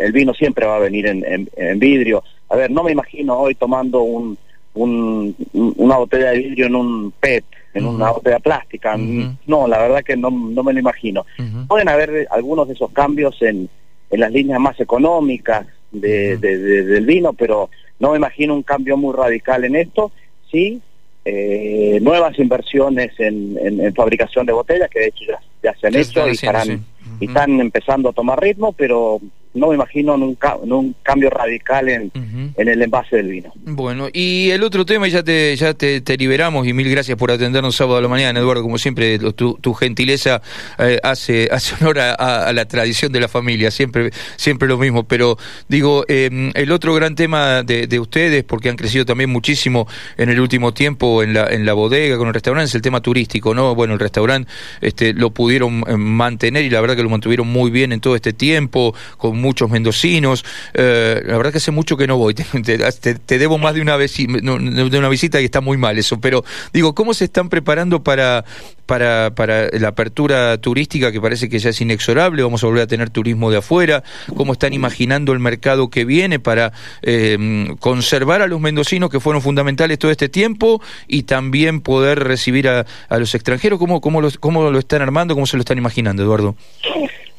el 0.00 0.12
vino 0.12 0.32
siempre 0.34 0.66
va 0.66 0.76
a 0.76 0.80
venir 0.80 1.06
en, 1.06 1.48
en, 1.54 1.78
vidrio. 1.78 2.24
A 2.48 2.56
ver, 2.56 2.70
no 2.70 2.82
me 2.82 2.92
imagino 2.92 3.38
hoy 3.38 3.54
tomando 3.54 4.02
un, 4.02 4.38
un, 4.74 5.36
una 5.52 5.96
botella 5.96 6.30
de 6.30 6.38
vidrio 6.38 6.66
en 6.66 6.74
un 6.74 7.12
PET, 7.12 7.44
en 7.74 7.86
una 7.86 8.10
botella 8.10 8.38
plástica. 8.38 8.96
No, 8.96 9.68
la 9.68 9.78
verdad 9.78 10.02
que 10.02 10.16
no, 10.16 10.30
no 10.30 10.62
me 10.62 10.72
lo 10.72 10.80
imagino. 10.80 11.26
Pueden 11.68 11.88
haber 11.88 12.26
algunos 12.30 12.68
de 12.68 12.74
esos 12.74 12.90
cambios 12.92 13.40
en, 13.42 13.68
en 14.10 14.20
las 14.20 14.32
líneas 14.32 14.60
más 14.60 14.80
económicas 14.80 15.66
de, 15.92 16.36
del 16.38 17.06
vino, 17.06 17.32
pero 17.32 17.70
no 17.98 18.12
me 18.12 18.16
imagino 18.16 18.54
un 18.54 18.62
cambio 18.62 18.96
muy 18.96 19.14
radical 19.14 19.64
en 19.64 19.76
esto. 19.76 20.10
Sí, 20.50 20.80
eh, 21.24 21.98
nuevas 22.00 22.38
inversiones 22.38 23.12
en, 23.18 23.58
en, 23.58 23.94
fabricación 23.94 24.46
de 24.46 24.52
botellas, 24.52 24.88
que 24.88 25.00
de 25.00 25.06
hecho 25.08 25.24
ya, 25.28 25.40
se 25.80 25.86
han 25.86 25.94
hecho 25.96 26.26
y, 26.28 26.32
estarán, 26.32 26.84
y 27.20 27.26
están 27.26 27.60
empezando 27.60 28.10
a 28.10 28.12
tomar 28.12 28.40
ritmo, 28.40 28.72
pero 28.72 29.20
no 29.52 29.68
me 29.68 29.74
imagino 29.74 30.14
un, 30.14 30.38
un 30.70 30.94
cambio 31.02 31.28
radical 31.28 31.88
en, 31.88 32.10
en, 32.56 32.68
el 32.68 32.82
envase 32.82 33.16
del 33.16 33.28
vino. 33.28 33.52
Bueno, 33.64 34.08
y 34.12 34.50
el 34.50 34.62
otro 34.62 34.86
tema, 34.86 35.08
y 35.08 35.10
ya 35.10 35.24
te, 35.24 35.56
ya 35.56 35.74
te, 35.74 36.16
liberamos, 36.16 36.66
y 36.66 36.72
mil 36.72 36.88
gracias 36.88 37.18
por 37.18 37.32
atendernos 37.32 37.74
sábado 37.74 37.98
a 37.98 38.00
la 38.00 38.08
mañana, 38.08 38.38
Eduardo, 38.38 38.62
como 38.62 38.78
siempre, 38.78 39.18
tu, 39.18 39.74
gentileza 39.74 40.40
eh, 40.78 41.00
hace, 41.02 41.48
hace 41.50 41.74
honor 41.80 41.98
a, 41.98 42.52
la 42.52 42.64
tradición 42.66 43.10
de 43.10 43.20
la 43.20 43.28
familia, 43.28 43.70
siempre, 43.70 44.10
siempre 44.36 44.68
lo 44.68 44.78
mismo, 44.78 45.04
pero 45.04 45.36
digo, 45.68 46.04
em, 46.06 46.52
el 46.54 46.70
otro 46.70 46.94
gran 46.94 47.16
tema 47.16 47.64
de, 47.64 47.86
de, 47.88 47.98
ustedes, 47.98 48.44
porque 48.44 48.68
han 48.68 48.76
crecido 48.76 49.04
también 49.04 49.30
muchísimo 49.30 49.88
en 50.16 50.28
el 50.28 50.38
último 50.38 50.72
tiempo 50.72 51.24
en 51.24 51.34
la, 51.34 51.46
en 51.46 51.66
la 51.66 51.72
bodega, 51.72 52.16
con 52.18 52.28
el 52.28 52.34
restaurante, 52.34 52.68
es 52.68 52.74
el 52.76 52.82
tema 52.82 53.00
turístico, 53.00 53.52
¿no? 53.52 53.74
Bueno, 53.74 53.94
el 53.94 54.00
restaurante 54.00 54.50
este, 54.80 55.12
lo 55.12 55.30
pudieron 55.30 55.82
eh, 55.88 55.96
mantener 55.96 56.64
y 56.64 56.70
la 56.70 56.80
verdad 56.80 56.94
que 56.94 57.02
lo 57.02 57.10
mantuvieron 57.10 57.48
muy 57.48 57.70
bien 57.70 57.92
en 57.92 58.00
todo 58.00 58.14
este 58.14 58.32
tiempo, 58.32 58.94
con 59.16 59.39
muchos 59.40 59.70
mendocinos. 59.70 60.44
Eh, 60.74 61.22
la 61.26 61.36
verdad 61.36 61.52
que 61.52 61.58
hace 61.58 61.70
mucho 61.70 61.96
que 61.96 62.06
no 62.06 62.16
voy, 62.16 62.34
te, 62.34 63.38
debo 63.38 63.58
más 63.58 63.74
de 63.74 63.80
una, 63.80 63.96
de 63.98 64.98
una 64.98 65.08
visita 65.08 65.40
y 65.40 65.44
está 65.44 65.60
muy 65.60 65.76
mal 65.76 65.98
eso, 65.98 66.20
pero 66.20 66.44
digo, 66.72 66.94
¿cómo 66.94 67.14
se 67.14 67.24
están 67.24 67.48
preparando 67.48 68.02
para, 68.02 68.44
para, 68.86 69.34
para 69.34 69.68
la 69.70 69.88
apertura 69.88 70.58
turística 70.58 71.12
que 71.12 71.20
parece 71.20 71.48
que 71.48 71.58
ya 71.58 71.70
es 71.70 71.80
inexorable? 71.80 72.42
Vamos 72.42 72.62
a 72.62 72.66
volver 72.66 72.82
a 72.82 72.86
tener 72.86 73.10
turismo 73.10 73.50
de 73.50 73.58
afuera. 73.58 74.02
¿Cómo 74.36 74.52
están 74.52 74.72
imaginando 74.72 75.32
el 75.32 75.38
mercado 75.38 75.90
que 75.90 76.04
viene 76.04 76.38
para 76.38 76.72
eh, 77.02 77.68
conservar 77.80 78.42
a 78.42 78.46
los 78.46 78.60
mendocinos 78.60 79.10
que 79.10 79.20
fueron 79.20 79.42
fundamentales 79.42 79.98
todo 79.98 80.10
este 80.10 80.28
tiempo 80.28 80.80
y 81.08 81.24
también 81.24 81.80
poder 81.80 82.24
recibir 82.24 82.68
a, 82.68 82.86
a 83.08 83.18
los 83.18 83.34
extranjeros? 83.34 83.78
¿Cómo, 83.78 84.00
cómo, 84.00 84.20
¿Cómo 84.40 84.70
lo 84.70 84.78
están 84.78 85.02
armando? 85.02 85.34
¿Cómo 85.34 85.46
se 85.46 85.56
lo 85.56 85.60
están 85.60 85.78
imaginando, 85.78 86.22
Eduardo? 86.22 86.56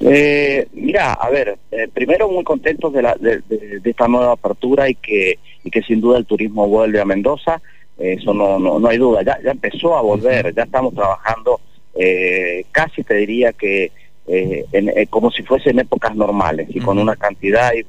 Eh, 0.04 0.68
mira, 0.74 1.14
a 1.14 1.30
ver, 1.30 1.58
eh, 1.72 1.88
primero 1.94 2.30
muy 2.30 2.44
contentos 2.44 2.92
de, 2.94 3.02
la, 3.02 3.16
de, 3.16 3.42
esta 3.84 4.08
nueva 4.08 4.34
apertura 4.34 4.90
y 4.90 4.96
que, 4.96 5.38
y 5.64 5.70
que 5.70 5.82
sin 5.84 6.02
duda 6.02 6.18
el 6.18 6.26
turismo 6.26 6.68
vuelve 6.68 7.00
a 7.00 7.06
Mendoza, 7.06 7.62
eso 7.98 8.34
no, 8.34 8.58
no, 8.58 8.80
no 8.80 8.88
hay 8.88 8.98
duda, 8.98 9.22
ya, 9.22 9.38
ya 9.44 9.52
empezó 9.52 9.96
a 9.96 10.02
volver, 10.02 10.56
ya 10.56 10.64
estamos 10.64 10.96
trabajando 10.96 11.60
eh, 11.94 12.66
casi 12.72 13.04
te 13.04 13.16
diría 13.16 13.54
que 13.54 13.92
eh, 14.28 14.66
en, 14.72 15.06
como 15.08 15.30
si 15.32 15.44
fuesen 15.44 15.80
épocas 15.80 16.16
normales 16.16 16.70
y 16.70 16.80
con 16.80 16.98
una 16.98 17.16
cantidad 17.16 17.72
y, 17.74 17.86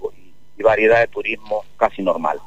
variedad 0.62 1.00
de 1.00 1.08
turismo 1.08 1.64
casi 1.76 2.02
normal. 2.02 2.38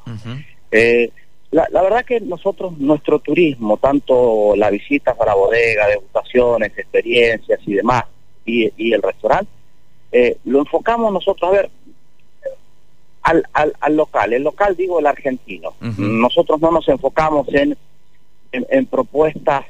la, 1.51 1.67
la, 1.69 1.81
verdad 1.81 2.05
que 2.05 2.21
nosotros, 2.21 2.77
nuestro 2.77 3.19
turismo, 3.19 3.75
tanto 3.75 4.55
la 4.55 4.69
visita 4.69 5.13
para 5.15 5.33
bodega, 5.33 5.87
degustaciones, 5.87 6.71
experiencias 6.77 7.59
y 7.65 7.73
demás, 7.73 8.05
y, 8.45 8.71
y 8.77 8.93
el 8.93 9.01
restaurante, 9.01 9.51
eh, 10.17 10.37
lo 10.45 10.59
enfocamos 10.59 11.11
nosotros, 11.11 11.49
a 11.49 11.53
ver, 11.53 11.69
al, 13.21 13.45
al, 13.51 13.73
al, 13.81 13.97
local, 13.97 14.31
el 14.31 14.43
local 14.43 14.73
digo 14.77 14.97
el 14.97 15.07
argentino. 15.07 15.73
Nosotros 15.97 16.61
no 16.61 16.71
nos 16.71 16.87
enfocamos 16.87 17.53
en, 17.53 17.75
en, 18.53 18.85
propuestas 18.85 19.65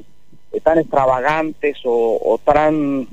tan 0.62 0.78
extravagantes 0.78 1.78
o, 1.84 2.20
o, 2.24 2.38
tan 2.38 3.08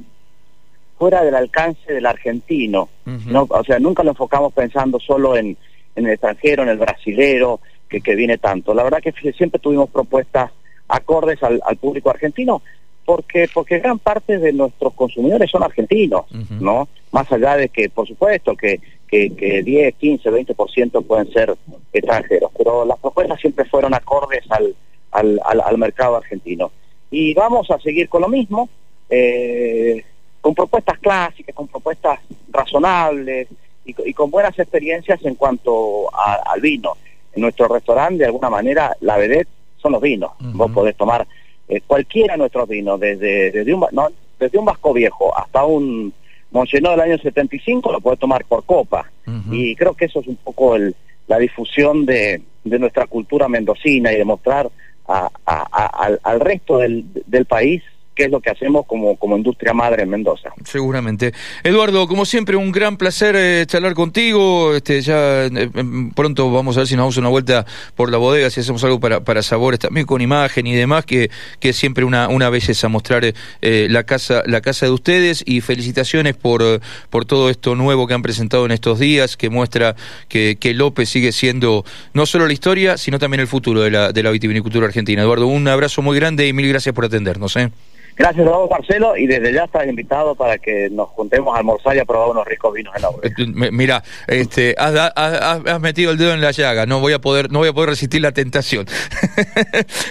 fuera 0.99 1.25
del 1.25 1.35
alcance 1.35 1.91
del 1.91 2.05
argentino. 2.05 2.91
¿no? 3.07 3.47
O 3.49 3.65
sea, 3.65 3.79
nunca 3.79 4.03
lo 4.03 4.11
enfocamos 4.11 4.53
pensando 4.53 5.01
solo 5.01 5.35
en, 5.35 5.57
en 5.97 6.05
el 6.05 6.13
extranjero, 6.13 6.65
en 6.65 6.69
el 6.69 6.79
brasilero, 6.79 7.61
que, 7.89 8.03
que 8.03 8.15
viene 8.15 8.37
tanto. 8.37 8.75
La 8.75 8.83
verdad 8.83 9.01
que 9.01 9.33
siempre 9.33 9.59
tuvimos 9.59 9.89
propuestas 9.89 10.51
acordes 10.87 11.43
al, 11.43 11.63
al 11.65 11.79
público 11.79 12.11
argentino, 12.11 12.61
porque 13.05 13.49
porque 13.53 13.79
gran 13.79 13.99
parte 13.99 14.39
de 14.39 14.53
nuestros 14.53 14.95
consumidores 14.95 15.51
son 15.51 15.63
argentinos, 15.63 16.27
¿no? 16.61 16.89
Más 17.11 17.31
allá 17.33 17.57
de 17.57 17.69
que, 17.69 17.91
por 17.91 18.07
supuesto, 18.07 18.57
que, 18.57 18.81
que, 19.09 19.35
que 19.35 19.63
10, 19.63 19.95
15, 19.97 20.31
20% 20.31 21.05
pueden 21.05 21.31
ser 21.33 21.55
extranjeros, 21.93 22.51
pero 22.57 22.85
las 22.85 22.99
propuestas 22.99 23.41
siempre 23.41 23.65
fueron 23.67 23.95
acordes 23.95 24.45
al, 24.51 24.75
al, 25.11 25.41
al, 25.45 25.79
mercado 25.79 26.17
argentino. 26.17 26.71
Y 27.11 27.35
vamos 27.35 27.71
a 27.71 27.79
seguir 27.79 28.09
con 28.09 28.23
lo 28.23 28.29
mismo, 28.29 28.69
eh, 29.11 30.05
con 30.41 30.55
propuestas 30.55 30.99
clásicas, 30.99 31.55
con 31.55 31.69
propuestas 31.69 32.21
razonables 32.51 33.49
y, 33.85 34.15
con 34.15 34.31
buenas 34.31 34.59
experiencias 34.59 35.21
en 35.25 35.35
cuanto 35.35 36.09
al 36.15 36.61
vino. 36.61 36.97
En 37.35 37.43
nuestro 37.43 37.69
restaurante, 37.69 38.19
de 38.19 38.27
alguna 38.27 38.51
manera, 38.51 38.97
la 39.01 39.17
vedette 39.17 39.49
son 39.79 39.93
los 39.93 40.01
vinos. 40.01 40.33
Vos 40.39 40.71
podés 40.71 40.97
tomar 40.97 41.27
eh, 41.73 41.81
cualquiera 41.87 42.35
de 42.35 42.39
nuestros 42.39 42.69
vinos, 42.69 43.01
desde, 43.01 43.51
desde, 43.51 43.73
un, 43.73 43.87
no, 43.93 44.09
desde 44.39 44.59
un 44.59 44.67
Vasco 44.67 44.93
Viejo 44.93 45.37
hasta 45.37 45.65
un 45.65 46.13
Monsenó 46.51 46.91
del 46.91 47.01
año 47.01 47.19
75, 47.19 47.91
lo 47.91 48.01
puede 48.01 48.19
tomar 48.19 48.45
por 48.45 48.65
copa. 48.65 49.11
Y 49.51 49.75
creo 49.77 49.95
que 49.95 50.05
eso 50.05 50.21
es 50.21 50.27
un 50.27 50.37
poco 50.37 50.77
el, 50.77 50.95
la 51.27 51.39
difusión 51.39 52.05
de, 52.05 52.43
de 52.63 52.79
nuestra 52.79 53.07
cultura 53.07 53.49
mendocina 53.49 54.13
y 54.13 54.19
demostrar 54.19 54.69
a, 55.09 55.31
al, 55.47 56.21
al, 56.23 56.41
resto 56.41 56.77
del, 56.79 57.07
del 57.27 57.47
país 57.47 57.83
qué 58.15 58.25
es 58.25 58.31
lo 58.31 58.41
que 58.41 58.51
hacemos 58.51 58.87
como, 58.87 59.17
como 59.17 59.37
industria 59.37 59.73
madre 59.73 60.03
en 60.03 60.11
Mendoza. 60.11 60.51
Seguramente. 60.65 61.33
Eduardo, 61.65 62.07
como 62.07 62.25
siempre, 62.25 62.57
un 62.57 62.73
gran 62.73 62.97
placer 62.97 63.35
eh, 63.37 63.65
charlar 63.67 63.95
contigo. 63.95 64.75
Este, 64.75 65.01
ya 65.01 65.47
eh, 65.47 65.71
em, 65.75 66.11
pronto 66.11 66.51
vamos 66.51 66.77
a 66.77 66.81
ver 66.81 66.87
si 66.87 66.95
nos 66.95 67.03
damos 67.03 67.17
una 67.17 67.29
vuelta 67.29 67.65
por 67.95 68.11
la 68.11 68.19
bodega, 68.19 68.51
si 68.51 68.61
hacemos 68.61 68.85
algo 68.85 69.01
para, 69.01 69.21
para 69.21 69.43
sabores 69.43 69.81
también 69.81 70.07
con 70.07 70.21
imagen 70.21 70.67
y 70.67 70.75
demás, 70.75 71.05
que, 71.05 71.31
que 71.59 71.71
es 71.71 71.77
siempre 71.77 72.05
una, 72.05 72.29
una 72.29 72.51
belleza 72.51 72.89
mostrar 72.89 73.25
eh, 73.25 73.87
la 73.91 74.05
casa, 74.05 74.43
la 74.47 74.61
casa 74.61 74.87
de 74.87 74.93
ustedes 74.93 75.43
y 75.47 75.61
felicitaciones 75.61 76.35
por, 76.35 76.81
por 77.11 77.25
todo 77.25 77.51
esto 77.51 77.75
nuevo 77.75 78.07
que 78.07 78.15
han 78.15 78.23
presentado 78.23 78.67
en 78.67 78.73
estos 78.73 78.99
días, 78.99 79.37
que 79.37 79.51
muestra 79.51 79.97
que, 80.29 80.57
que 80.61 80.75
López 80.75 81.09
sigue 81.09 81.33
siendo 81.33 81.85
no 82.13 82.27
solo 82.27 82.47
la 82.47 82.53
historia, 82.53 82.97
sino 82.99 83.19
también 83.19 83.41
el 83.41 83.47
futuro 83.47 83.83
de 83.83 83.91
la, 83.91 84.13
de 84.13 84.23
la 84.23 84.31
vitivinicultura 84.31 84.87
argentina. 84.87 85.23
Eduardo, 85.23 85.47
un 85.47 85.67
abrazo 85.69 86.03
muy 86.03 86.17
grande 86.17 86.47
y 86.47 86.53
mil 86.53 86.69
gracias 86.69 86.95
por 86.95 87.05
atendernos. 87.05 87.57
¿eh? 87.57 87.71
Gracias 88.17 88.47
a 88.47 88.51
vos, 88.51 88.71
Marcelo, 88.71 89.17
y 89.17 89.27
desde 89.27 89.53
ya 89.53 89.65
estás 89.65 89.87
invitado 89.87 90.35
para 90.35 90.59
que 90.59 90.89
nos 90.91 91.09
juntemos 91.11 91.55
a 91.55 91.59
almorzar 91.59 91.97
y 91.97 92.01
a 92.01 92.05
probar 92.05 92.29
unos 92.29 92.47
ricos 92.47 92.73
vinos 92.75 92.95
en 92.97 93.03
la 93.03 93.09
bodega. 93.09 93.35
Mira, 93.71 94.03
este, 94.27 94.75
has, 94.79 95.81
metido 95.81 96.13
el 96.13 96.19
dedo 96.19 96.33
en 96.33 96.41
la 96.41 96.51
llaga, 96.51 96.87
no 96.87 97.01
voy 97.01 97.13
a 97.13 97.21
poder, 97.21 97.51
no 97.51 97.61
voy 97.61 97.69
a 97.69 97.73
poder 97.73 97.91
resistir 97.91 98.21
la 98.21 98.33
tentación. 98.33 98.87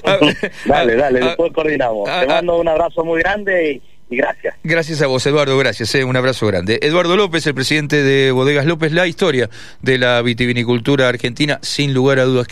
dale, 0.65 0.95
dale, 0.95 1.19
después 1.19 1.51
coordinamos. 1.53 2.09
Te 2.19 2.27
mando 2.27 2.59
un 2.59 2.67
abrazo 2.67 3.03
muy 3.03 3.21
grande 3.21 3.71
y 3.73 3.81
y 4.11 4.17
gracias. 4.17 4.55
Gracias 4.61 5.01
a 5.01 5.07
vos, 5.07 5.25
Eduardo, 5.25 5.57
gracias, 5.57 5.95
eh, 5.95 6.03
un 6.03 6.17
abrazo 6.17 6.45
grande. 6.45 6.79
Eduardo 6.81 7.15
López, 7.15 7.47
el 7.47 7.55
presidente 7.55 8.03
de 8.03 8.31
Bodegas 8.31 8.65
López, 8.65 8.91
la 8.91 9.07
historia 9.07 9.49
de 9.81 9.97
la 9.97 10.21
vitivinicultura 10.21 11.07
argentina, 11.07 11.59
sin 11.61 11.93
lugar 11.93 12.19
a 12.19 12.25
dudas. 12.25 12.47